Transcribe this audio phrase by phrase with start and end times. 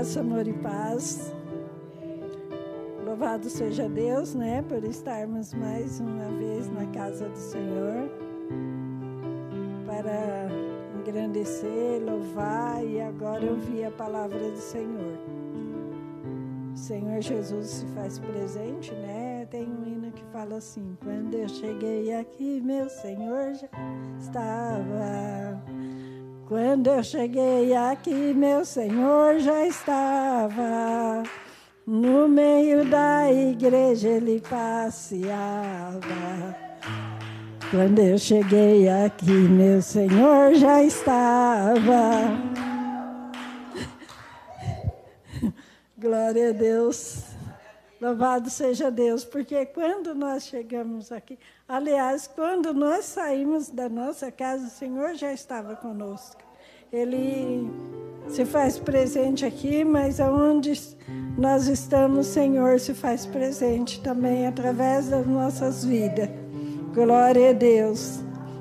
[0.00, 1.30] Graça, amor e paz.
[3.04, 8.10] Louvado seja Deus, né, por estarmos mais uma vez na casa do Senhor
[9.84, 10.48] para
[10.98, 15.18] engrandecer, louvar e agora ouvir a palavra do Senhor.
[16.72, 19.46] O Senhor Jesus se faz presente, né?
[19.50, 23.68] Tem um hino que fala assim: Quando eu cheguei aqui, meu Senhor já
[24.18, 25.69] estava.
[26.50, 31.22] Quando eu cheguei aqui, meu Senhor já estava.
[31.86, 36.00] No meio da igreja ele passeava.
[37.70, 42.20] Quando eu cheguei aqui, meu Senhor já estava.
[45.96, 47.26] Glória a Deus.
[48.00, 51.38] Louvado seja Deus, porque quando nós chegamos aqui,
[51.70, 56.42] aliás, quando nós saímos da nossa casa, o Senhor já estava conosco.
[56.92, 57.70] Ele
[58.28, 60.72] se faz presente aqui, mas aonde
[61.38, 66.28] nós estamos, o Senhor se faz presente também através das nossas vidas.
[66.92, 68.18] Glória a Deus.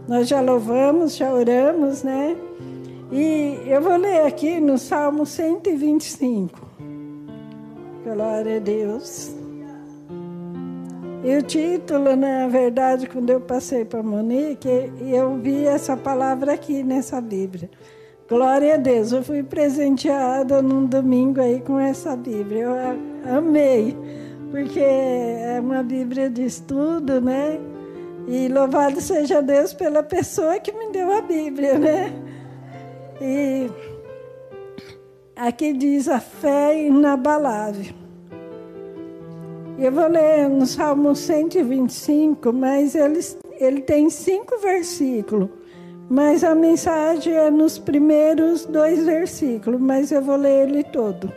[0.08, 2.38] Nós já louvamos, já oramos, né?
[3.12, 6.60] E eu vou ler aqui no Salmo 125.
[8.04, 9.39] Glória a Deus.
[11.22, 14.70] E o título, na verdade, quando eu passei para Monique,
[15.02, 17.70] eu vi essa palavra aqui nessa Bíblia.
[18.30, 19.12] Glória a Deus.
[19.12, 22.62] Eu fui presenteada num domingo aí com essa Bíblia.
[22.62, 23.98] Eu amei,
[24.50, 27.60] porque é uma Bíblia de estudo, né?
[28.26, 32.14] E louvado seja Deus pela pessoa que me deu a Bíblia, né?
[33.20, 33.70] E
[35.36, 37.94] aqui diz a fé inabalável.
[39.82, 43.22] Eu vou ler no Salmo 125, mas ele,
[43.62, 45.50] ele tem cinco versículos.
[46.10, 51.32] Mas a mensagem é nos primeiros dois versículos, mas eu vou ler ele todo.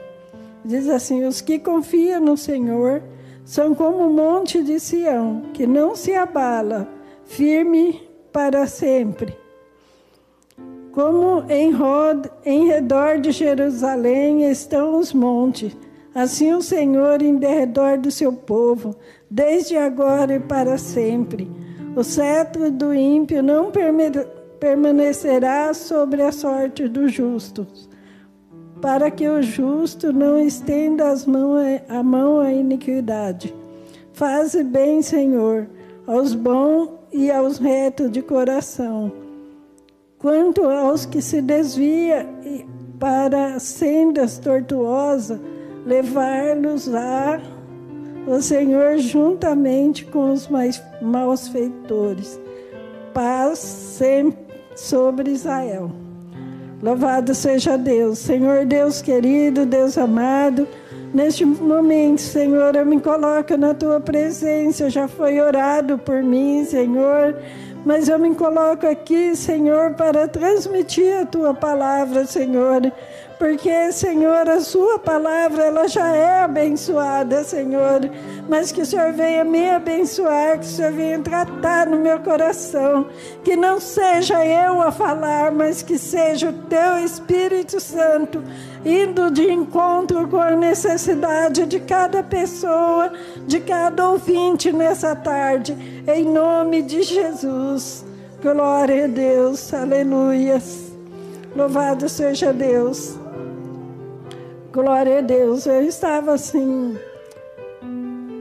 [0.65, 3.01] Diz assim: Os que confiam no Senhor
[3.45, 6.89] são como o monte de Sião, que não se abala,
[7.25, 8.03] firme
[8.33, 9.37] para sempre.
[10.91, 11.73] Como em,
[12.45, 15.77] em redor de Jerusalém estão os montes,
[16.15, 18.97] assim o Senhor em derredor do seu povo,
[19.31, 21.51] desde agora e para sempre.
[21.95, 23.71] O cetro do ímpio não
[24.59, 27.93] permanecerá sobre a sorte dos justos
[28.83, 31.25] para que o justo não estenda as
[31.89, 33.55] a mão à iniquidade.
[34.13, 35.69] Faze bem, Senhor,
[36.05, 39.13] aos bons e aos retos de coração.
[40.19, 42.29] Quanto aos que se desvia
[42.99, 45.41] para sendas tortuosas,
[45.85, 47.41] levar-los a
[48.27, 52.41] o Senhor juntamente com os mais maus feitores.
[53.13, 54.39] Paz sempre
[54.77, 55.91] sobre Israel.
[56.83, 58.19] Louvado seja Deus.
[58.19, 60.67] Senhor Deus querido, Deus amado,
[61.13, 64.89] neste momento, Senhor, eu me coloco na tua presença.
[64.89, 67.37] Já foi orado por mim, Senhor.
[67.85, 72.93] Mas eu me coloco aqui, Senhor, para transmitir a tua palavra, Senhor
[73.39, 78.01] porque, Senhor, a Sua palavra ela já é abençoada, Senhor.
[78.49, 83.07] Mas que o Senhor venha me abençoar, que o Senhor venha tratar no meu coração.
[83.45, 88.43] Que não seja eu a falar, mas que seja o Teu Espírito Santo
[88.85, 93.13] indo de encontro com a necessidade de cada pessoa,
[93.47, 95.77] de cada ouvinte nessa tarde.
[96.07, 98.05] Em nome de Jesus.
[98.43, 99.73] Glória a Deus.
[99.73, 100.93] Aleluias.
[101.55, 103.22] Louvado seja Deus.
[104.73, 105.67] Glória a Deus.
[105.67, 106.97] Eu estava assim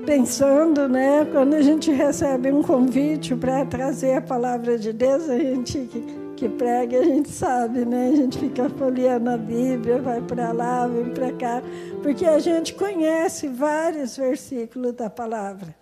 [0.05, 5.37] pensando, né, quando a gente recebe um convite para trazer a palavra de Deus, a
[5.37, 5.89] gente
[6.37, 8.11] que, prega, a gente sabe, né?
[8.13, 11.61] A gente fica folheando a Bíblia, vai para lá, vem para cá,
[12.01, 15.75] porque a gente conhece vários versículos da palavra.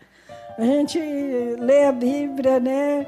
[0.57, 0.99] A gente
[1.59, 3.05] lê a Bíblia, né?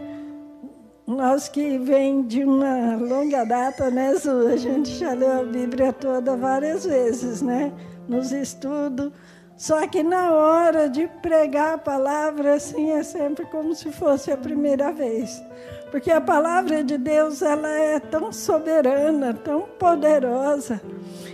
[1.12, 4.48] Nós que vem de uma longa data, né, Zu?
[4.48, 7.74] A gente já leu a Bíblia toda várias vezes, né?
[8.08, 9.12] Nos estudos.
[9.58, 14.38] Só que na hora de pregar a palavra, assim, é sempre como se fosse a
[14.38, 15.44] primeira vez.
[15.92, 20.82] Porque a palavra de Deus, ela é tão soberana, tão poderosa.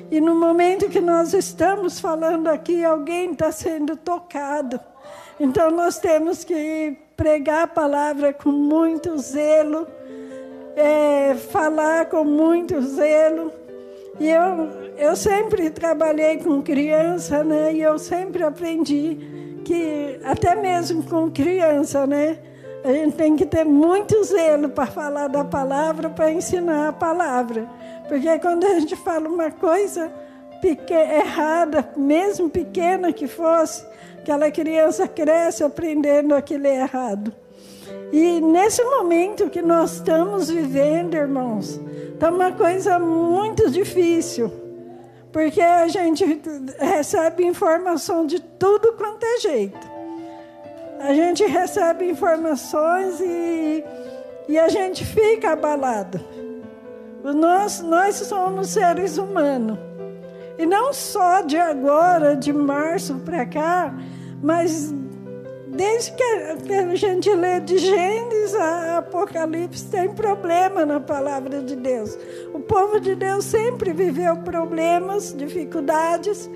[0.09, 4.79] E no momento que nós estamos falando aqui, alguém está sendo tocado.
[5.39, 9.87] Então nós temos que pregar a palavra com muito zelo,
[10.75, 13.51] é, falar com muito zelo.
[14.19, 17.73] E eu, eu sempre trabalhei com criança, né?
[17.73, 19.17] E eu sempre aprendi
[19.65, 22.37] que, até mesmo com criança, né?
[22.83, 27.67] A gente tem que ter muito zelo para falar da palavra, para ensinar a palavra.
[28.07, 30.11] Porque quando a gente fala uma coisa,
[30.89, 33.85] errada, mesmo pequena que fosse,
[34.19, 37.33] aquela criança cresce aprendendo aquele errado.
[38.11, 41.79] E nesse momento que nós estamos vivendo, irmãos,
[42.13, 44.51] está uma coisa muito difícil,
[45.31, 46.41] porque a gente
[46.79, 49.97] recebe informação de tudo quanto é jeito.
[50.99, 53.83] A gente recebe informações e,
[54.49, 56.19] e a gente fica abalado.
[57.23, 59.86] Nós, nós somos seres humanos.
[60.57, 63.93] E não só de agora, de março para cá,
[64.41, 64.93] mas
[65.67, 66.23] desde que
[66.73, 72.17] a gente lê de Gênesis a Apocalipse, tem problema na palavra de Deus.
[72.53, 76.49] O povo de Deus sempre viveu problemas, dificuldades,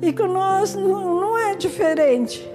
[0.00, 2.48] e com nós não, é diferente.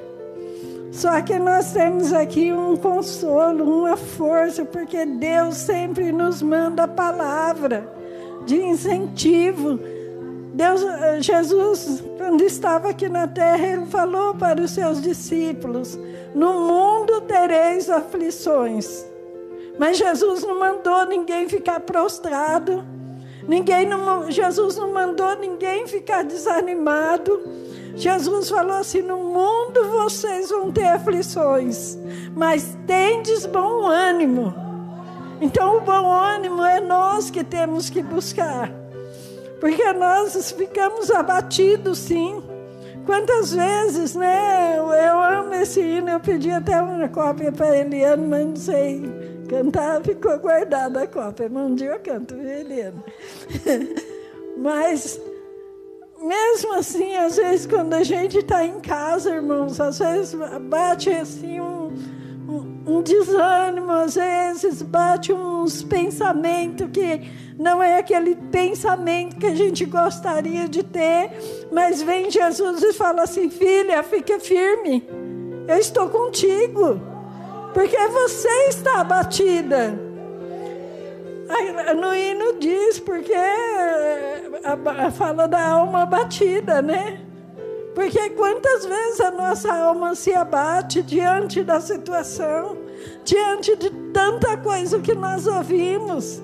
[0.91, 6.87] Só que nós temos aqui um consolo, uma força, porque Deus sempre nos manda a
[6.87, 7.87] palavra
[8.45, 9.79] de incentivo.
[10.57, 10.81] Deus,
[11.23, 15.95] Jesus, quando estava aqui na terra, ele falou para os seus discípulos:
[16.33, 19.05] No mundo tereis aflições.
[19.77, 22.83] Mas Jesus não mandou ninguém ficar prostrado.
[23.47, 27.39] Ninguém não, Jesus não mandou ninguém ficar desanimado.
[27.95, 31.95] Jesus falou assim: No mundo vocês vão ter aflições,
[32.35, 34.55] mas tendes bom ânimo.
[35.39, 38.71] Então, o bom ânimo é nós que temos que buscar,
[39.59, 42.43] porque nós ficamos abatidos, sim.
[43.05, 44.75] Quantas vezes, né?
[44.77, 49.03] Eu amo esse hino, eu pedi até uma cópia para Eliane, mas não sei
[49.47, 51.47] cantar, ficou guardada a cópia.
[51.49, 53.01] Mas um dia eu canto, Eliane?
[54.57, 55.19] mas
[56.21, 60.35] mesmo assim, às vezes, quando a gente está em casa, irmãos, às vezes
[60.69, 61.76] bate assim um,
[62.87, 67.21] um, desânimo, às vezes bate uns pensamentos que
[67.59, 71.31] não é aquele pensamento que a gente gostaria de ter,
[71.71, 75.07] mas vem Jesus e fala assim: filha, fica firme,
[75.67, 77.01] eu estou contigo,
[77.73, 80.07] porque você está abatida.
[81.95, 83.33] No hino diz, porque
[85.17, 87.26] fala da alma batida, né?
[87.97, 92.77] Porque quantas vezes a nossa alma se abate diante da situação,
[93.25, 96.39] diante de tanta coisa que nós ouvimos.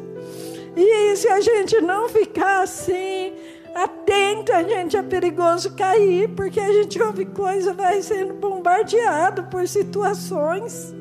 [0.75, 3.33] E se a gente não ficar assim,
[3.75, 9.67] atento, a gente é perigoso cair, porque a gente ouve coisa, vai sendo bombardeado por
[9.67, 10.91] situações,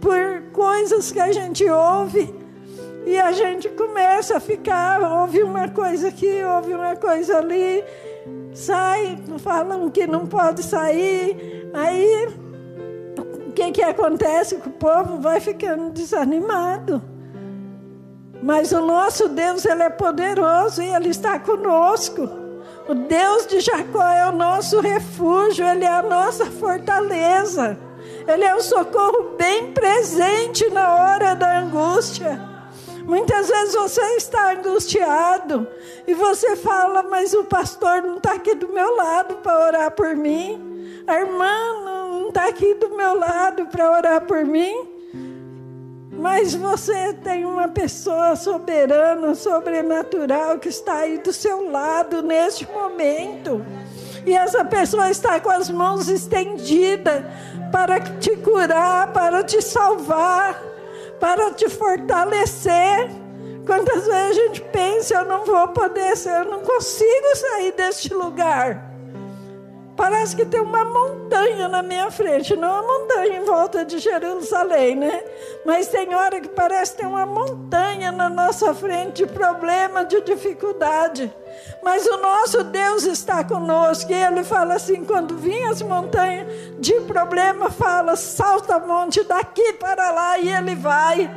[0.00, 2.34] por coisas que a gente ouve.
[3.04, 7.84] E a gente começa a ficar, ouve uma coisa aqui, ouve uma coisa ali,
[8.52, 11.70] sai, falam que não pode sair.
[11.72, 12.28] Aí
[13.18, 14.54] o que, que acontece?
[14.54, 17.02] O povo vai ficando desanimado.
[18.42, 22.28] Mas o nosso Deus, Ele é poderoso e Ele está conosco.
[22.88, 27.78] O Deus de Jacó é o nosso refúgio, Ele é a nossa fortaleza.
[28.26, 32.40] Ele é o socorro bem presente na hora da angústia.
[33.04, 35.66] Muitas vezes você está angustiado
[36.06, 40.14] e você fala, mas o pastor não está aqui do meu lado para orar por
[40.14, 41.02] mim.
[41.06, 44.88] A irmã não está aqui do meu lado para orar por mim.
[46.12, 53.64] Mas você tem uma pessoa soberana, sobrenatural que está aí do seu lado neste momento.
[54.26, 57.24] E essa pessoa está com as mãos estendidas
[57.72, 60.69] para te curar, para te salvar
[61.20, 63.10] para te fortalecer.
[63.66, 68.90] Quantas vezes a gente pensa, eu não vou poder, eu não consigo sair deste lugar.
[70.00, 74.96] Parece que tem uma montanha na minha frente, não uma montanha em volta de Jerusalém,
[74.96, 75.22] né?
[75.62, 81.30] Mas tem hora que parece ter uma montanha na nossa frente de problema, de dificuldade.
[81.82, 84.10] Mas o nosso Deus está conosco.
[84.10, 86.46] E ele fala assim: quando vir as montanhas
[86.78, 91.30] de problema, fala, salta monte daqui para lá, e ele vai.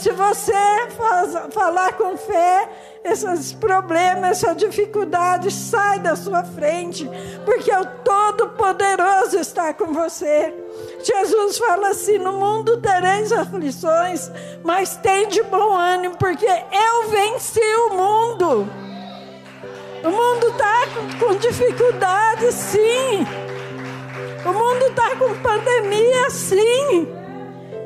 [0.00, 0.54] Se você
[0.96, 2.70] faz, falar com fé,
[3.04, 7.06] esses problemas, essa dificuldade sai da sua frente,
[7.44, 10.54] porque o Todo-Poderoso está com você.
[11.04, 14.30] Jesus fala assim: no mundo tereis aflições,
[14.64, 18.70] mas tem de bom ânimo, porque eu venci o mundo.
[20.02, 20.86] O mundo está
[21.18, 23.26] com dificuldade, sim.
[24.46, 27.19] O mundo está com pandemia, sim.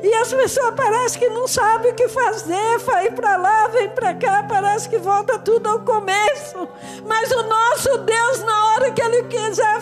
[0.05, 4.13] E as pessoas parecem que não sabem o que fazer, vai para lá, vem para
[4.13, 6.69] cá, parece que volta tudo ao começo.
[7.07, 9.81] Mas o nosso Deus, na hora que Ele quiser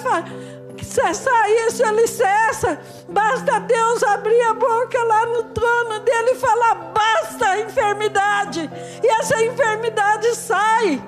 [0.82, 2.80] cessar isso, Ele cessa.
[3.10, 8.72] Basta Deus abrir a boca lá no trono dele e falar: basta a enfermidade.
[9.04, 11.04] E essa enfermidade sai.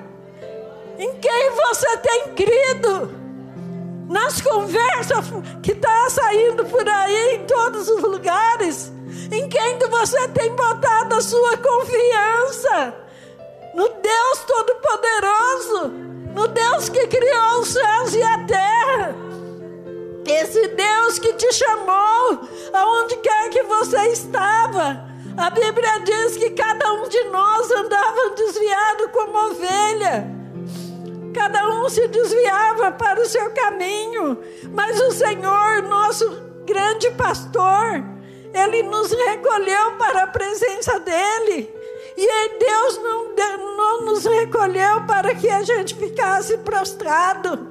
[0.98, 3.14] Em quem você tem crido?
[4.10, 5.24] Nas conversas
[5.62, 8.94] que está saindo por aí em todos os lugares.
[9.30, 12.94] Em quem que você tem botado a sua confiança?
[13.74, 15.88] No Deus Todo-Poderoso,
[16.34, 19.14] no Deus que criou os céus e a terra.
[20.26, 25.04] Esse Deus que te chamou, aonde quer que você estava.
[25.36, 30.36] A Bíblia diz que cada um de nós andava desviado como ovelha.
[31.34, 34.38] Cada um se desviava para o seu caminho,
[34.72, 38.02] mas o Senhor, nosso grande pastor,
[38.56, 41.72] ele nos recolheu para a presença dele.
[42.16, 43.34] E Deus não,
[43.76, 47.68] não nos recolheu para que a gente ficasse prostrado,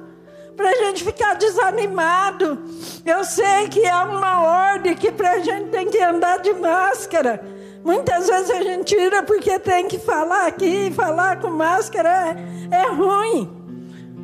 [0.56, 2.62] para a gente ficar desanimado.
[3.04, 7.44] Eu sei que é uma ordem que para a gente tem que andar de máscara.
[7.84, 12.36] Muitas vezes a gente tira porque tem que falar aqui, falar com máscara
[12.70, 13.48] é, é ruim.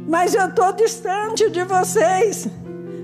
[0.08, 2.48] Mas eu estou distante de vocês.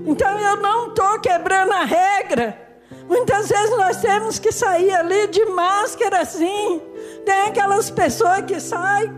[0.05, 2.68] Então eu não estou quebrando a regra.
[3.09, 6.79] Muitas vezes nós temos que sair ali de máscara assim.
[7.25, 9.11] Tem aquelas pessoas que saem,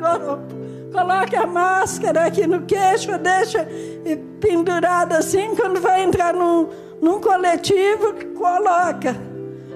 [0.92, 3.68] coloca a máscara aqui no queixo, deixa
[4.40, 6.70] pendurada assim, quando vai entrar num,
[7.02, 9.14] num coletivo, coloca.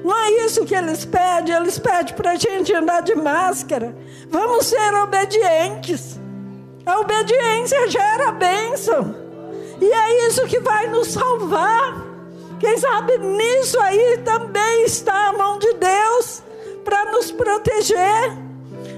[0.02, 3.96] Não é isso que eles pedem, eles pedem para a gente andar de máscara.
[4.30, 6.20] Vamos ser obedientes.
[6.86, 9.16] A obediência gera bênção.
[9.82, 12.05] E é isso que vai nos salvar.
[12.60, 16.42] Quem sabe nisso aí também está a mão de Deus
[16.84, 18.32] para nos proteger.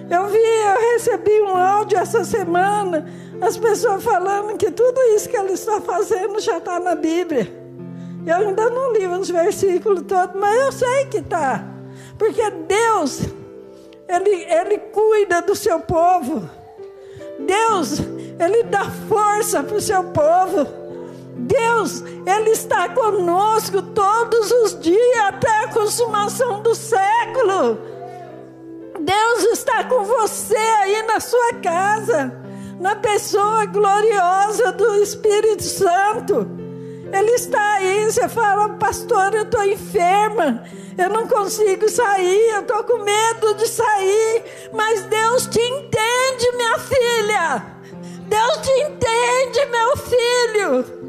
[0.09, 3.05] Eu vi, eu recebi um áudio essa semana,
[3.41, 7.51] as pessoas falando que tudo isso que ele está fazendo já está na Bíblia.
[8.25, 11.63] Eu ainda não li os versículos todos, mas eu sei que está.
[12.17, 13.21] Porque Deus,
[14.07, 16.49] ele, ele cuida do seu povo.
[17.39, 17.99] Deus,
[18.39, 20.87] Ele dá força para o seu povo.
[21.38, 27.77] Deus, Ele está conosco todos os dias até a consumação do século.
[29.00, 32.34] Deus está com você aí na sua casa,
[32.79, 36.48] na pessoa gloriosa do Espírito Santo.
[37.13, 40.63] Ele está aí, você fala, pastor, eu estou enferma,
[40.98, 46.79] eu não consigo sair, eu estou com medo de sair, mas Deus te entende, minha
[46.79, 47.65] filha.
[48.27, 51.08] Deus te entende, meu filho.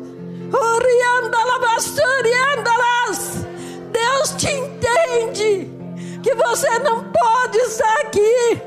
[3.93, 5.71] Deus te entende
[6.23, 8.61] que você não pode estar aqui,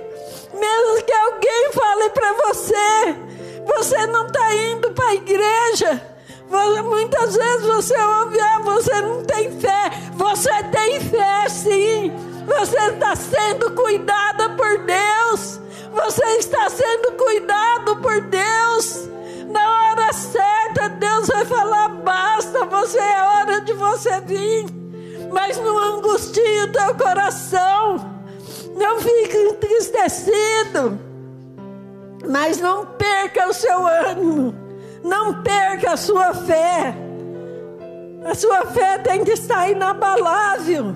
[0.54, 3.16] mesmo que alguém fale para você,
[3.66, 6.08] você não está indo para a igreja.
[6.86, 9.90] Muitas vezes você ouve, ah, você não tem fé.
[10.16, 12.14] Você tem fé sim.
[12.46, 15.60] Você está sendo cuidada por Deus.
[15.94, 19.10] Você está sendo cuidado por Deus.
[19.52, 24.66] Na hora certa, Deus vai falar: basta, você é hora de você vir.
[25.32, 28.12] Mas não angustie o teu coração.
[28.76, 31.00] Não fique entristecido.
[32.28, 34.54] Mas não perca o seu ânimo.
[35.04, 36.96] Não perca a sua fé.
[38.24, 40.96] A sua fé tem que estar inabalável.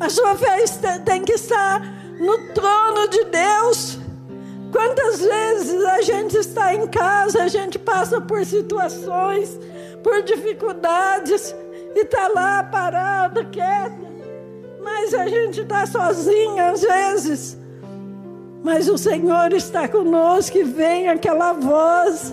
[0.00, 0.56] A sua fé
[1.04, 1.80] tem que estar
[2.18, 3.99] no trono de Deus.
[4.72, 9.58] Quantas vezes a gente está em casa, a gente passa por situações,
[10.02, 11.54] por dificuldades,
[11.94, 13.98] e está lá parada, quieta,
[14.82, 17.58] mas a gente está sozinha às vezes.
[18.62, 22.32] Mas o Senhor está conosco e vem aquela voz,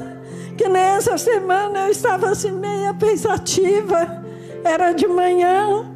[0.58, 4.24] que nessa semana eu estava assim meia pensativa,
[4.64, 5.90] era de manhã,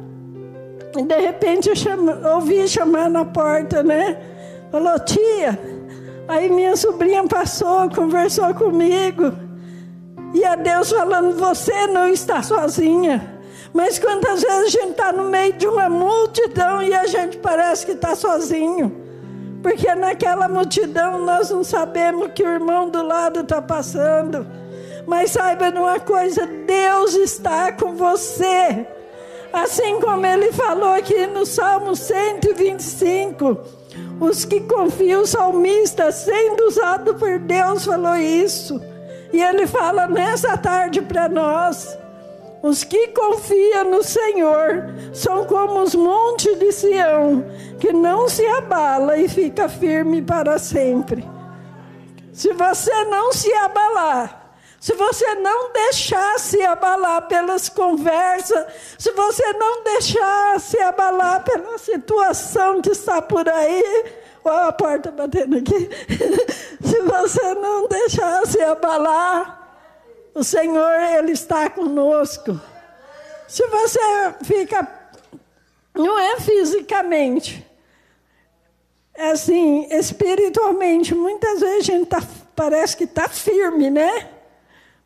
[0.96, 4.16] e de repente eu ouvi chamar na porta, né?
[4.70, 5.58] Falou, tia,
[6.28, 9.32] Aí minha sobrinha passou, conversou comigo.
[10.34, 13.40] E a Deus falando: Você não está sozinha.
[13.72, 17.86] Mas quantas vezes a gente está no meio de uma multidão e a gente parece
[17.86, 19.00] que está sozinho.
[19.62, 24.46] Porque naquela multidão nós não sabemos que o irmão do lado está passando.
[25.06, 28.86] Mas saiba de uma coisa: Deus está com você.
[29.52, 33.81] Assim como ele falou aqui no Salmo 125.
[34.20, 38.80] Os que confiam, o salmista, sendo usado por Deus, falou isso.
[39.32, 41.98] E ele fala nessa tarde para nós:
[42.62, 47.44] os que confiam no Senhor são como os montes de Sião,
[47.80, 51.28] que não se abala e fica firme para sempre.
[52.32, 54.41] Se você não se abalar,
[54.82, 58.66] se você não deixar se abalar pelas conversas,
[58.98, 65.12] se você não deixar se abalar pela situação que está por aí, Olha a porta
[65.12, 65.88] batendo aqui.
[66.82, 69.78] Se você não deixar se abalar,
[70.34, 72.60] o Senhor, Ele está conosco.
[73.46, 74.88] Se você fica,
[75.94, 77.64] não é fisicamente,
[79.14, 82.20] é assim, espiritualmente, muitas vezes a gente tá,
[82.56, 84.41] parece que está firme, né?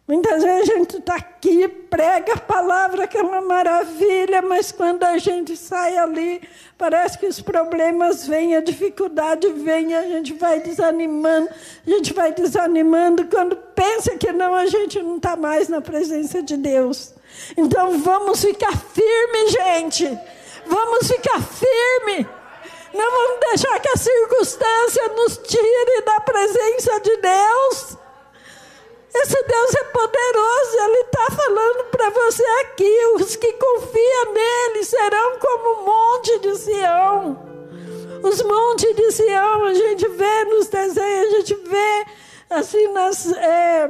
[0.09, 5.03] Muitas vezes a gente está aqui, prega a palavra que é uma maravilha, mas quando
[5.03, 6.41] a gente sai ali,
[6.79, 11.49] parece que os problemas vêm, a dificuldade vem, a gente vai desanimando,
[11.85, 13.27] a gente vai desanimando.
[13.27, 17.13] Quando pensa que não, a gente não está mais na presença de Deus.
[17.57, 20.19] Então vamos ficar firme, gente.
[20.67, 22.29] Vamos ficar firme.
[22.95, 27.96] Não vamos deixar que a circunstância nos tire da presença de Deus.
[29.23, 35.39] Esse Deus é poderoso, Ele está falando para você aqui: os que confiam nele serão
[35.39, 37.47] como o monte de Sião.
[38.23, 42.07] Os montes de Sião, a gente vê nos desenhos, a gente vê
[42.51, 43.89] assim nas, é,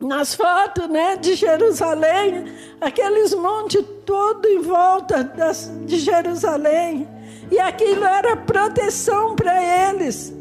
[0.00, 7.08] nas fotos né, de Jerusalém, aqueles montes todo em volta das, de Jerusalém.
[7.50, 10.32] E aquilo era proteção para eles.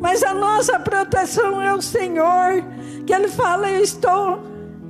[0.00, 2.62] Mas a nossa proteção é o Senhor,
[3.06, 4.40] que Ele fala: Eu estou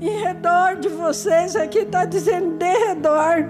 [0.01, 1.57] em redor de vocês.
[1.57, 3.47] Aqui está dizendo de redor.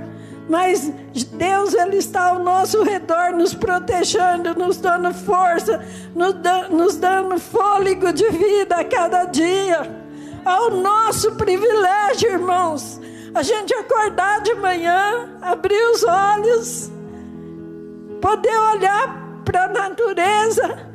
[0.48, 0.92] Mas
[1.32, 5.82] Deus ele está ao nosso redor, nos protegendo, nos dando força,
[6.14, 6.34] nos,
[6.70, 9.90] nos dando fôlego de vida a cada dia.
[10.44, 13.00] Ao nosso privilégio, irmãos,
[13.34, 16.90] a gente acordar de manhã, abrir os olhos,
[18.20, 20.93] poder olhar para a natureza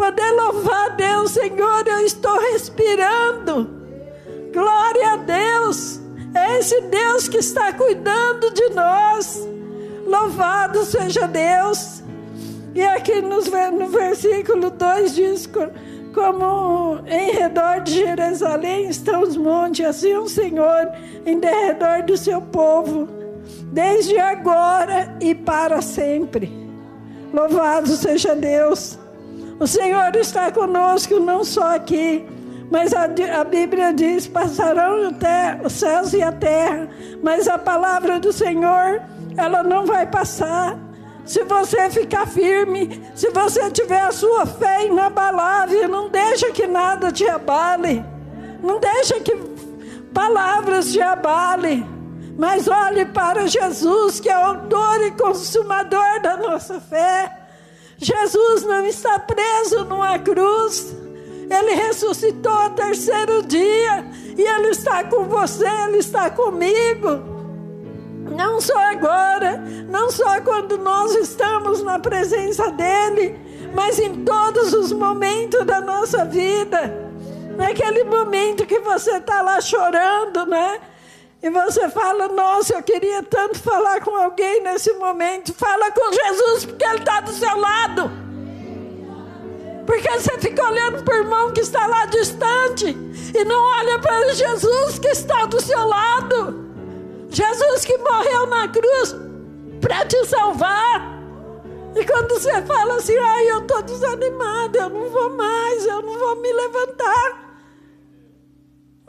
[0.00, 3.68] poder louvar a Deus, Senhor, eu estou respirando.
[4.50, 6.00] Glória a Deus.
[6.34, 9.46] É esse Deus que está cuidando de nós.
[10.06, 12.02] Louvado seja Deus.
[12.74, 13.42] E aqui no
[13.88, 15.46] versículo 2 diz:
[16.14, 20.90] Como em redor de Jerusalém estão os montes, assim o Senhor
[21.26, 23.06] em derredor do seu povo,
[23.70, 26.50] desde agora e para sempre.
[27.34, 28.99] Louvado seja Deus.
[29.60, 32.26] O Senhor está conosco não só aqui,
[32.70, 33.04] mas a,
[33.38, 36.88] a Bíblia diz: passarão até os céus e a terra,
[37.22, 39.02] mas a palavra do Senhor,
[39.36, 40.78] ela não vai passar.
[41.26, 47.12] Se você ficar firme, se você tiver a sua fé inabalável, não deixa que nada
[47.12, 48.02] te abale.
[48.62, 49.36] Não deixa que
[50.14, 51.86] palavras te abale.
[52.38, 57.39] Mas olhe para Jesus, que é o autor e consumador da nossa fé.
[58.00, 60.96] Jesus não está preso numa cruz.
[61.50, 64.06] Ele ressuscitou ao terceiro dia.
[64.38, 67.20] E Ele está com você, Ele está comigo.
[68.34, 69.58] Não só agora,
[69.88, 73.38] não só quando nós estamos na presença dEle,
[73.74, 77.10] mas em todos os momentos da nossa vida.
[77.56, 80.80] Naquele momento que você está lá chorando, né?
[81.42, 85.54] E você fala, nossa, eu queria tanto falar com alguém nesse momento.
[85.54, 88.10] Fala com Jesus, porque Ele está do seu lado.
[89.86, 92.86] Porque você fica olhando para o irmão que está lá distante
[93.34, 96.70] e não olha para Jesus que está do seu lado.
[97.30, 99.16] Jesus que morreu na cruz
[99.80, 101.18] para te salvar.
[101.96, 106.18] E quando você fala assim, ai, eu estou desanimado, eu não vou mais, eu não
[106.18, 107.39] vou me levantar.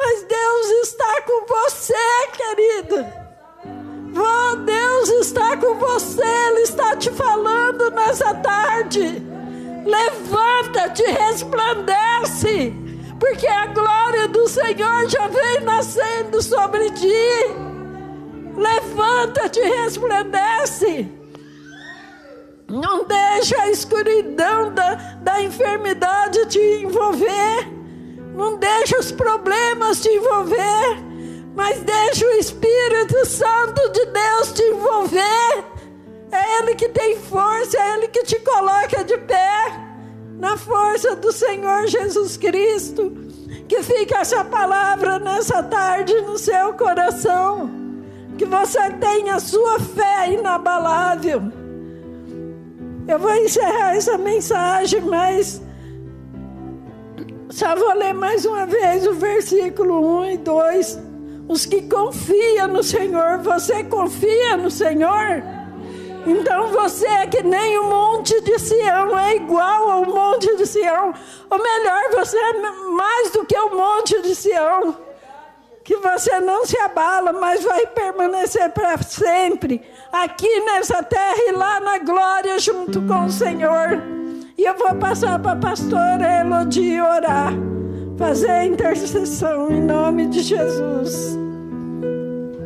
[0.04, 1.94] Mas Deus está com você,
[2.34, 3.06] querido.
[4.18, 9.22] Oh, Deus está com você, Ele está te falando nessa tarde.
[9.86, 12.74] Levanta-te, resplandece,
[13.20, 17.14] porque a glória do Senhor já vem nascendo sobre ti.
[18.58, 21.08] Levanta-te, resplandece.
[22.68, 27.81] Não deixa a escuridão da, da enfermidade te envolver.
[28.34, 30.98] Não deixa os problemas te envolver,
[31.56, 35.66] mas deixa o Espírito Santo de Deus te envolver.
[36.32, 39.92] É Ele que tem força, é Ele que te coloca de pé
[40.40, 43.12] na força do Senhor Jesus Cristo.
[43.68, 47.70] Que fique essa palavra nessa tarde no seu coração.
[48.38, 51.44] Que você tenha a sua fé inabalável.
[53.08, 55.62] Eu vou encerrar essa mensagem, mas
[57.52, 61.00] só vou ler mais uma vez o versículo 1 e 2.
[61.50, 65.44] Os que confiam no Senhor, você confia no Senhor?
[66.26, 71.14] Então você é que nem o monte de Sião, é igual ao monte de Sião.
[71.50, 72.54] Ou melhor, você é
[72.92, 74.96] mais do que o monte de Sião.
[75.84, 81.80] Que você não se abala, mas vai permanecer para sempre, aqui nessa terra e lá
[81.80, 84.21] na glória junto com o Senhor.
[84.62, 87.52] E eu vou passar para a pastora Elodie orar,
[88.16, 91.36] fazer a intercessão em nome de Jesus.